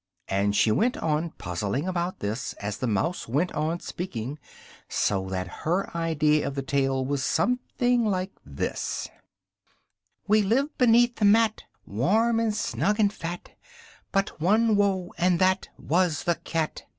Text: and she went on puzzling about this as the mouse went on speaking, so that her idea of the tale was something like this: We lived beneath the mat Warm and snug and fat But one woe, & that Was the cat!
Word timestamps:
and 0.29 0.55
she 0.55 0.71
went 0.71 0.97
on 0.97 1.29
puzzling 1.37 1.87
about 1.87 2.21
this 2.21 2.53
as 2.53 2.77
the 2.77 2.87
mouse 2.87 3.27
went 3.27 3.51
on 3.51 3.79
speaking, 3.79 4.39
so 4.89 5.29
that 5.29 5.47
her 5.61 5.95
idea 5.95 6.47
of 6.47 6.55
the 6.55 6.63
tale 6.63 7.05
was 7.05 7.23
something 7.23 8.03
like 8.03 8.31
this: 8.43 9.09
We 10.27 10.41
lived 10.41 10.75
beneath 10.79 11.17
the 11.17 11.25
mat 11.25 11.65
Warm 11.85 12.39
and 12.39 12.55
snug 12.55 12.99
and 12.99 13.13
fat 13.13 13.51
But 14.11 14.41
one 14.41 14.75
woe, 14.75 15.11
& 15.15 15.17
that 15.19 15.69
Was 15.77 16.23
the 16.23 16.33
cat! 16.33 16.81